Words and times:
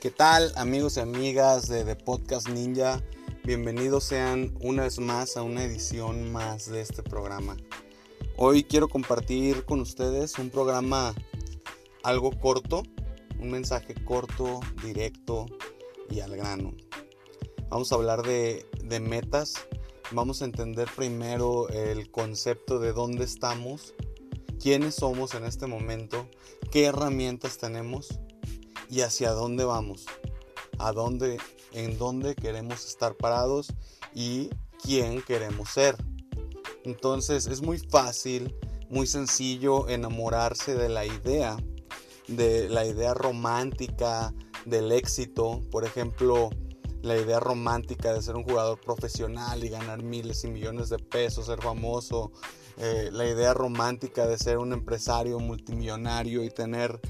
¿Qué 0.00 0.10
tal 0.10 0.50
amigos 0.56 0.96
y 0.96 1.00
amigas 1.00 1.68
de 1.68 1.84
The 1.84 1.94
Podcast 1.94 2.48
Ninja? 2.48 3.02
Bienvenidos 3.44 4.04
sean 4.04 4.56
una 4.62 4.84
vez 4.84 4.98
más 4.98 5.36
a 5.36 5.42
una 5.42 5.62
edición 5.62 6.32
más 6.32 6.70
de 6.70 6.80
este 6.80 7.02
programa. 7.02 7.58
Hoy 8.38 8.64
quiero 8.64 8.88
compartir 8.88 9.66
con 9.66 9.78
ustedes 9.80 10.38
un 10.38 10.48
programa 10.48 11.14
algo 12.02 12.30
corto, 12.30 12.82
un 13.38 13.50
mensaje 13.50 13.94
corto, 14.02 14.60
directo 14.82 15.44
y 16.08 16.20
al 16.20 16.34
grano. 16.34 16.72
Vamos 17.68 17.92
a 17.92 17.96
hablar 17.96 18.22
de, 18.22 18.64
de 18.82 19.00
metas, 19.00 19.52
vamos 20.12 20.40
a 20.40 20.46
entender 20.46 20.88
primero 20.96 21.68
el 21.68 22.10
concepto 22.10 22.78
de 22.78 22.94
dónde 22.94 23.24
estamos, 23.24 23.92
quiénes 24.58 24.94
somos 24.94 25.34
en 25.34 25.44
este 25.44 25.66
momento, 25.66 26.26
qué 26.70 26.86
herramientas 26.86 27.58
tenemos 27.58 28.18
y 28.90 29.02
hacia 29.02 29.30
dónde 29.30 29.64
vamos, 29.64 30.06
a 30.78 30.92
dónde, 30.92 31.38
en 31.72 31.96
dónde 31.96 32.34
queremos 32.34 32.84
estar 32.86 33.14
parados 33.14 33.72
y 34.14 34.50
quién 34.82 35.22
queremos 35.22 35.70
ser. 35.70 35.96
Entonces 36.84 37.46
es 37.46 37.62
muy 37.62 37.78
fácil, 37.78 38.54
muy 38.88 39.06
sencillo 39.06 39.88
enamorarse 39.88 40.74
de 40.74 40.88
la 40.88 41.06
idea, 41.06 41.56
de 42.26 42.68
la 42.68 42.84
idea 42.84 43.14
romántica 43.14 44.34
del 44.64 44.92
éxito, 44.92 45.62
por 45.70 45.84
ejemplo, 45.84 46.50
la 47.02 47.16
idea 47.16 47.40
romántica 47.40 48.12
de 48.12 48.22
ser 48.22 48.36
un 48.36 48.44
jugador 48.44 48.78
profesional 48.80 49.64
y 49.64 49.70
ganar 49.70 50.02
miles 50.02 50.44
y 50.44 50.48
millones 50.48 50.90
de 50.90 50.98
pesos, 50.98 51.46
ser 51.46 51.62
famoso, 51.62 52.32
eh, 52.76 53.08
la 53.12 53.26
idea 53.26 53.54
romántica 53.54 54.26
de 54.26 54.36
ser 54.36 54.58
un 54.58 54.72
empresario 54.72 55.38
multimillonario 55.38 56.44
y 56.44 56.50
tener 56.50 57.00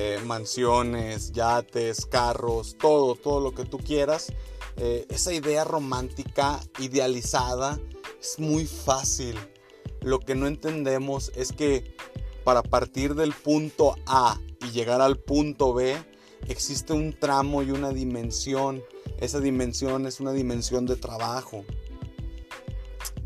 eh, 0.00 0.20
mansiones, 0.24 1.32
yates, 1.32 2.06
carros, 2.06 2.76
todo, 2.78 3.16
todo 3.16 3.40
lo 3.40 3.52
que 3.52 3.64
tú 3.64 3.78
quieras. 3.78 4.32
Eh, 4.76 5.04
esa 5.08 5.32
idea 5.32 5.64
romántica 5.64 6.60
idealizada 6.78 7.80
es 8.20 8.38
muy 8.38 8.64
fácil. 8.64 9.36
Lo 10.00 10.20
que 10.20 10.36
no 10.36 10.46
entendemos 10.46 11.32
es 11.34 11.50
que 11.50 11.96
para 12.44 12.62
partir 12.62 13.16
del 13.16 13.32
punto 13.32 13.96
A 14.06 14.40
y 14.60 14.70
llegar 14.70 15.00
al 15.00 15.18
punto 15.18 15.74
B 15.74 15.96
existe 16.46 16.92
un 16.92 17.18
tramo 17.18 17.64
y 17.64 17.72
una 17.72 17.90
dimensión. 17.90 18.84
Esa 19.18 19.40
dimensión 19.40 20.06
es 20.06 20.20
una 20.20 20.32
dimensión 20.32 20.86
de 20.86 20.94
trabajo. 20.94 21.64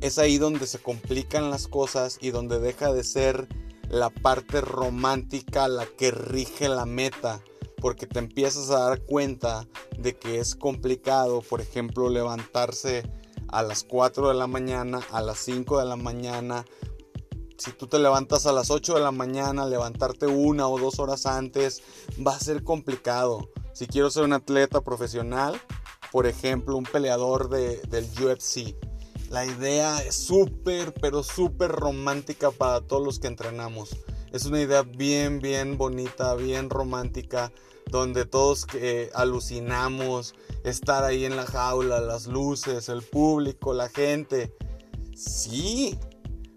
Es 0.00 0.18
ahí 0.18 0.38
donde 0.38 0.68
se 0.68 0.78
complican 0.78 1.50
las 1.50 1.66
cosas 1.66 2.18
y 2.20 2.30
donde 2.30 2.60
deja 2.60 2.92
de 2.92 3.02
ser 3.02 3.48
la 3.90 4.08
parte 4.08 4.60
romántica 4.60 5.66
la 5.66 5.84
que 5.84 6.12
rige 6.12 6.68
la 6.68 6.86
meta, 6.86 7.42
porque 7.80 8.06
te 8.06 8.20
empiezas 8.20 8.70
a 8.70 8.78
dar 8.78 9.02
cuenta 9.02 9.66
de 9.98 10.16
que 10.16 10.38
es 10.38 10.54
complicado, 10.54 11.42
por 11.42 11.60
ejemplo, 11.60 12.08
levantarse 12.08 13.02
a 13.48 13.62
las 13.62 13.82
4 13.82 14.28
de 14.28 14.34
la 14.34 14.46
mañana, 14.46 15.00
a 15.10 15.20
las 15.20 15.38
5 15.40 15.80
de 15.80 15.86
la 15.86 15.96
mañana. 15.96 16.64
Si 17.58 17.72
tú 17.72 17.88
te 17.88 17.98
levantas 17.98 18.46
a 18.46 18.52
las 18.52 18.70
8 18.70 18.94
de 18.94 19.00
la 19.00 19.10
mañana, 19.10 19.66
levantarte 19.66 20.26
una 20.26 20.68
o 20.68 20.78
dos 20.78 21.00
horas 21.00 21.26
antes 21.26 21.82
va 22.24 22.36
a 22.36 22.40
ser 22.40 22.62
complicado. 22.62 23.50
Si 23.72 23.86
quiero 23.86 24.10
ser 24.10 24.22
un 24.22 24.34
atleta 24.34 24.82
profesional, 24.82 25.60
por 26.12 26.26
ejemplo, 26.26 26.76
un 26.76 26.84
peleador 26.84 27.48
de, 27.48 27.78
del 27.88 28.04
UFC, 28.04 28.76
la 29.30 29.46
idea 29.46 30.02
es 30.02 30.16
súper, 30.16 30.92
pero 30.92 31.22
súper 31.22 31.70
romántica 31.70 32.50
para 32.50 32.80
todos 32.80 33.02
los 33.02 33.20
que 33.20 33.28
entrenamos. 33.28 33.96
Es 34.32 34.44
una 34.44 34.60
idea 34.60 34.82
bien, 34.82 35.38
bien 35.38 35.78
bonita, 35.78 36.34
bien 36.34 36.68
romántica, 36.68 37.52
donde 37.86 38.26
todos 38.26 38.66
alucinamos 39.14 40.34
estar 40.64 41.04
ahí 41.04 41.24
en 41.24 41.36
la 41.36 41.46
jaula, 41.46 42.00
las 42.00 42.26
luces, 42.26 42.88
el 42.88 43.02
público, 43.02 43.72
la 43.72 43.88
gente. 43.88 44.52
Sí, 45.14 45.96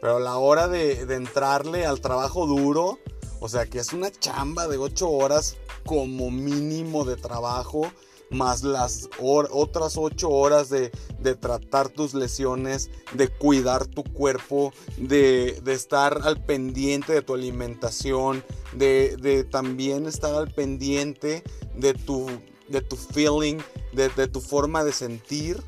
pero 0.00 0.16
a 0.16 0.20
la 0.20 0.36
hora 0.36 0.66
de, 0.66 1.06
de 1.06 1.14
entrarle 1.14 1.86
al 1.86 2.00
trabajo 2.00 2.46
duro, 2.46 2.98
o 3.38 3.48
sea 3.48 3.66
que 3.66 3.78
es 3.78 3.92
una 3.92 4.10
chamba 4.10 4.66
de 4.66 4.76
8 4.76 5.08
horas 5.08 5.56
como 5.84 6.32
mínimo 6.32 7.04
de 7.04 7.16
trabajo 7.16 7.92
más 8.30 8.62
las 8.62 9.08
otras 9.18 9.96
ocho 9.96 10.30
horas 10.30 10.68
de, 10.68 10.90
tratar 11.40 11.88
tus 11.88 12.14
lesiones, 12.14 12.90
de 13.12 13.28
cuidar 13.28 13.86
tu 13.86 14.04
cuerpo, 14.04 14.72
de, 14.96 15.60
estar 15.66 16.20
al 16.24 16.44
pendiente 16.44 17.12
de 17.12 17.22
tu 17.22 17.34
alimentación, 17.34 18.44
de, 18.72 19.46
también 19.50 20.06
estar 20.06 20.34
al 20.34 20.52
pendiente 20.52 21.42
de 21.74 21.94
tu, 21.94 22.26
de 22.68 22.80
tu 22.80 22.96
feeling, 22.96 23.58
de, 23.92 24.28
tu 24.28 24.40
forma 24.40 24.84
de 24.84 24.92
sentir. 24.92 25.62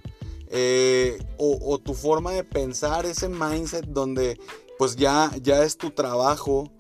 Eh, 0.51 1.19
o, 1.37 1.79
tu 1.79 1.93
forma 1.93 2.33
de 2.33 2.43
pensar, 2.43 3.05
ese 3.05 3.29
mindset 3.29 3.85
donde 3.85 4.41
pues 4.79 4.97
ya, 4.97 5.31
ya 5.43 5.63
es 5.63 5.77
tu 5.77 5.91
trabajo, 5.91 6.71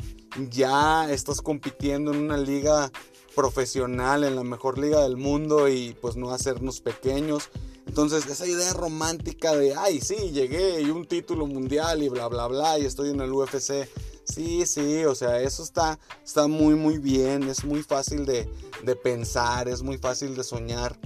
ya 0.48 1.12
estás 1.12 1.42
compitiendo 1.42 2.12
en 2.12 2.18
una 2.18 2.38
liga 2.38 2.90
profesional 3.38 4.24
en 4.24 4.34
la 4.34 4.42
mejor 4.42 4.78
liga 4.78 5.00
del 5.04 5.16
mundo 5.16 5.68
y 5.68 5.96
pues 6.00 6.16
no 6.16 6.30
hacernos 6.30 6.80
pequeños. 6.80 7.50
Entonces 7.86 8.26
esa 8.26 8.48
idea 8.48 8.72
romántica 8.72 9.54
de, 9.54 9.76
ay, 9.76 10.00
sí, 10.00 10.32
llegué 10.32 10.82
y 10.82 10.90
un 10.90 11.06
título 11.06 11.46
mundial 11.46 12.02
y 12.02 12.08
bla, 12.08 12.26
bla, 12.26 12.48
bla, 12.48 12.80
y 12.80 12.84
estoy 12.84 13.10
en 13.10 13.20
el 13.20 13.32
UFC. 13.32 13.88
Sí, 14.24 14.66
sí, 14.66 15.04
o 15.04 15.14
sea, 15.14 15.40
eso 15.40 15.62
está, 15.62 16.00
está 16.24 16.48
muy, 16.48 16.74
muy 16.74 16.98
bien, 16.98 17.44
es 17.44 17.64
muy 17.64 17.84
fácil 17.84 18.26
de, 18.26 18.50
de 18.82 18.96
pensar, 18.96 19.68
es 19.68 19.82
muy 19.82 19.98
fácil 19.98 20.34
de 20.34 20.42
soñar. 20.42 20.98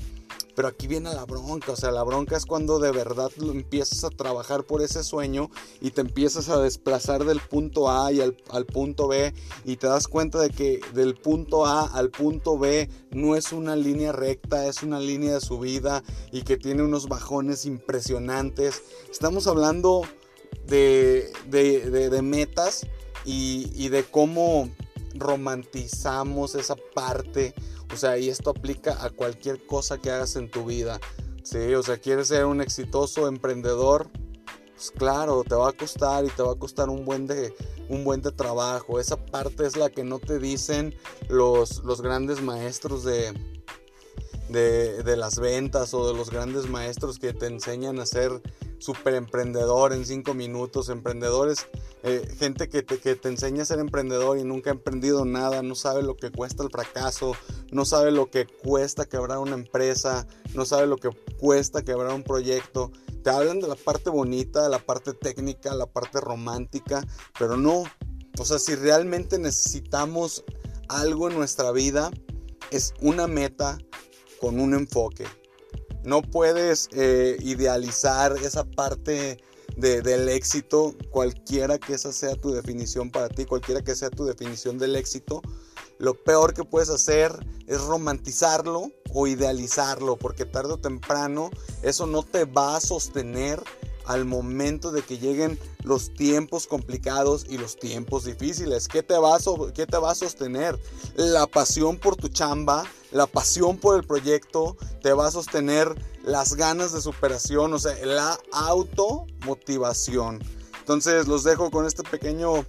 Pero 0.55 0.69
aquí 0.69 0.87
viene 0.87 1.13
la 1.15 1.25
bronca, 1.25 1.73
o 1.73 1.77
sea, 1.77 1.91
la 1.91 2.03
bronca 2.03 2.37
es 2.37 2.45
cuando 2.45 2.79
de 2.79 2.93
verdad 2.93 3.31
empiezas 3.39 4.05
a 4.05 4.11
trabajar 4.11 4.65
por 4.65 4.83
ese 4.83 5.03
sueño 5.03 5.51
y 5.81 5.93
te 5.93 6.03
empiezas 6.03 6.49
a 6.51 6.61
desplazar 6.61 7.25
del 7.25 7.41
punto 7.41 7.91
A 7.91 8.13
y 8.13 8.21
al, 8.21 8.35
punto 8.67 9.09
B 9.09 9.33
y 9.65 9.77
te 9.77 9.87
das 9.87 10.09
cuenta 10.09 10.41
de 10.41 10.51
que 10.51 10.81
del 10.93 11.15
punto 11.15 11.65
A 11.65 11.87
al 11.87 12.11
punto 12.11 12.59
B 12.59 12.91
no 13.11 13.35
es 13.35 13.53
una 13.53 13.77
línea 13.77 14.13
recta, 14.13 14.67
es 14.67 14.83
una 14.83 15.01
línea 15.01 15.35
de 15.35 15.41
subida 15.41 16.03
y 16.31 16.43
que 16.43 16.57
tiene 16.57 16.83
unos 16.83 17.09
bajones 17.09 17.65
impresionantes. 17.65 18.83
Estamos 19.11 19.47
hablando 19.47 20.03
de, 20.67 21.33
metas 22.23 22.87
y, 23.25 23.71
y 23.75 23.89
de 23.89 24.05
cómo 24.05 24.69
romantizamos 25.15 26.55
esa 26.55 26.77
parte 26.95 27.55
o 27.93 27.97
sea, 27.97 28.19
y 28.19 28.29
esto 28.31 28.51
aplica 28.51 29.05
a 29.05 29.11
cualquier 29.11 29.67
cosa 29.67 29.99
que 29.99 30.11
hagas 30.11 30.37
en 30.37 30.51
tu 30.51 30.65
vida. 30.65 30.99
Sí, 31.43 31.75
o 31.75 31.83
sea, 31.83 31.99
quieres 31.99 32.29
ser 32.29 32.47
un 32.47 32.61
exitoso 32.61 33.29
emprendedor, 33.29 34.09
pues 34.75 34.93
claro, 34.93 35.45
te 35.45 35.55
va 35.55 35.69
a 35.69 35.73
costar 35.73 36.25
y 36.25 36.29
te 36.31 36.43
va 36.43 36.53
a 36.53 36.57
costar 36.57 36.89
un 36.89 37.05
buen 37.05 37.27
de, 37.27 37.55
un 37.89 38.05
buen 38.05 38.23
de 38.23 38.33
trabajo. 38.33 38.99
Esa 38.99 39.17
parte 39.17 39.67
es 39.67 39.77
la 39.77 39.91
que 39.91 40.05
no 40.05 40.19
te 40.19 40.39
dicen 40.39 40.95
los, 41.29 41.85
los 41.85 42.01
grandes 42.01 42.41
maestros 42.41 43.05
de, 43.05 43.33
de, 44.49 45.03
de, 45.03 45.17
las 45.17 45.39
ventas 45.39 45.93
o 45.93 46.07
de 46.11 46.17
los 46.17 46.31
grandes 46.31 46.69
maestros 46.71 47.19
que 47.19 47.35
te 47.35 47.47
enseñan 47.47 47.99
a 48.01 48.07
ser 48.07 48.41
super 48.83 49.15
emprendedor 49.15 49.93
en 49.93 50.05
cinco 50.05 50.35
minutos, 50.35 50.89
emprendedores, 50.89 51.67
eh, 52.03 52.29
gente 52.39 52.69
que 52.69 52.83
te, 52.83 52.99
que 52.99 53.15
te 53.15 53.29
enseña 53.29 53.63
a 53.63 53.67
ser 53.67 53.79
emprendedor 53.79 54.39
y 54.39 54.45
nunca 54.45 54.71
ha 54.71 54.75
emprendido 54.75 55.25
nada, 55.25 55.63
no 55.63 55.75
sabe 55.75 56.03
lo 56.03 56.17
que 56.17 56.31
cuesta 56.31 56.63
el 56.65 56.71
fracaso, 56.71 57.37
no 57.71 57.85
sabe 57.85 58.11
lo 58.11 58.31
que 58.31 58.47
cuesta 58.47 59.07
quebrar 59.07 59.39
una 59.39 59.55
empresa, 59.55 60.27
no 60.55 60.65
sabe 60.65 60.87
lo 60.87 60.97
que 60.97 61.11
cuesta 61.39 61.83
quebrar 61.83 62.13
un 62.13 62.25
proyecto. 62.25 62.91
Te 63.23 63.31
hablan 63.31 63.61
de 63.61 63.69
la 63.69 63.77
parte 63.77 64.11
bonita, 64.11 64.69
la 64.69 64.81
parte 64.81 65.15
técnica, 65.15 65.75
la 65.75 65.87
parte 65.87 66.21
romántica, 66.21 67.07
pero 67.39 67.57
no. 67.57 67.85
O 68.39 68.45
sea, 68.45 68.59
si 68.59 68.75
realmente 68.75 69.39
necesitamos 69.39 70.45
algo 70.89 71.31
en 71.31 71.37
nuestra 71.37 71.71
vida, 71.71 72.11
es 72.73 72.95
una 73.01 73.29
meta 73.29 73.79
con 74.41 74.59
un 74.59 74.75
enfoque. 74.75 75.25
No 76.05 76.23
puedes 76.23 76.89
eh, 76.93 77.37
idealizar 77.41 78.37
esa 78.43 78.65
parte 78.65 79.39
del 79.77 80.29
éxito, 80.29 80.95
cualquiera 81.11 81.79
que 81.79 81.95
esa 81.95 82.13
sea 82.13 82.35
tu 82.35 82.53
definición 82.53 83.11
para 83.11 83.29
ti, 83.29 83.47
cualquiera 83.47 83.83
que 83.83 83.95
sea 83.95 84.11
tu 84.11 84.25
definición 84.25 84.79
del 84.79 84.97
éxito. 84.97 85.41
Lo 85.99 86.15
peor 86.15 86.53
que 86.53 86.65
puedes 86.65 86.91
hacer 86.91 87.33
es 87.67 87.81
romantizarlo 87.81 88.91
o 89.15 89.27
idealizarlo, 89.27 90.17
porque 90.17 90.45
tarde 90.45 90.75
o 90.75 90.79
temprano 90.79 91.51
eso 91.83 92.07
no 92.07 92.23
te 92.23 92.45
va 92.45 92.77
a 92.77 92.81
sostener 92.81 93.63
al 94.13 94.27
momento 94.27 94.93
de 94.93 95.03
que 95.03 95.19
lleguen 95.19 95.59
los 95.85 96.13
tiempos 96.13 96.67
complicados 96.67 97.47
y 97.49 97.57
los 97.57 97.77
tiempos 97.77 98.25
difíciles. 98.25 98.89
¿Qué 98.89 99.03
te, 99.03 99.17
va 99.17 99.37
a, 99.37 99.39
qué 99.75 99.87
te 99.87 99.97
va 99.97 100.11
a 100.13 100.15
sostener? 100.15 100.79
La 101.15 101.47
pasión 101.47 101.99
por 101.99 102.17
tu 102.17 102.29
chamba, 102.29 102.85
la 103.11 103.27
pasión 103.27 103.79
por 103.79 103.97
el 103.97 104.07
proyecto, 104.07 104.77
te 105.03 105.13
va 105.13 105.29
a 105.29 105.31
sostener 105.31 105.95
las 106.23 106.55
ganas 106.55 106.93
de 106.93 107.01
superación, 107.01 107.73
o 107.73 107.79
sea, 107.79 107.95
la 108.05 108.39
automotivación. 108.53 110.41
Entonces 110.79 111.27
los 111.27 111.43
dejo 111.43 111.71
con 111.71 111.87
este 111.87 112.03
pequeño 112.03 112.67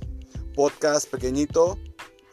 podcast 0.56 1.10
pequeñito. 1.10 1.78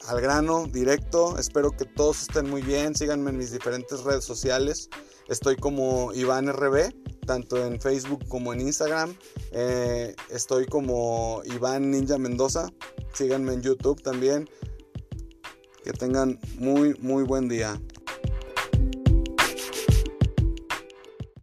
al 0.06 0.20
grano, 0.20 0.66
directo. 0.66 1.36
Espero 1.38 1.72
que 1.72 1.84
todos 1.84 2.22
estén 2.22 2.48
muy 2.48 2.62
bien. 2.62 2.94
Síganme 2.94 3.30
en 3.30 3.36
mis 3.36 3.52
diferentes 3.52 4.02
redes 4.02 4.24
sociales. 4.24 4.88
Estoy 5.28 5.56
como 5.56 6.12
Iván 6.12 6.52
RB, 6.52 6.92
tanto 7.26 7.64
en 7.64 7.81
Facebook 7.81 8.26
como 8.28 8.52
en 8.52 8.61
Instagram. 8.61 9.14
Eh, 9.52 10.14
estoy 10.31 10.67
como 10.67 11.43
Iván 11.44 11.90
Ninja 11.90 12.19
Mendoza. 12.19 12.69
Síganme 13.14 13.55
en 13.55 13.62
YouTube 13.62 14.02
también. 14.02 14.49
Que 15.84 15.93
tengan 15.93 16.38
muy, 16.58 16.94
muy 17.00 17.25
buen 17.25 17.49
día. 17.49 17.81